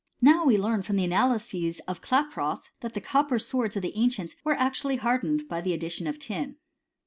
Now 0.19 0.45
we 0.45 0.57
learn 0.57 0.81
from 0.81 0.95
the 0.95 1.03
analyses 1.03 1.79
of 1.81 2.01
Klaproth, 2.01 2.71
that 2.79 2.95
the 2.95 3.01
copper 3.01 3.37
swords 3.37 3.75
of 3.75 3.83
the 3.83 3.95
ancients 3.95 4.35
were 4.43 4.55
actually 4.55 4.95
hardened 4.95 5.47
by 5.47 5.61
the 5.61 5.73
addition 5.75 6.07
of 6.07 6.17
tin. 6.17 6.55